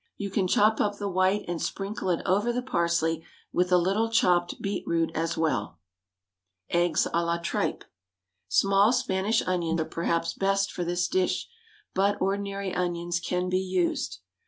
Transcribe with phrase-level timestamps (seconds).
[0.17, 4.09] You can chop up the white and sprinkle it over the parsley with a little
[4.09, 5.77] chopped beet root as well.
[6.71, 7.83] EGGS A LA TRIPE.
[8.47, 11.47] Small Spanish onions are perhaps best for this dish,
[11.93, 14.21] but ordinary onions can be used.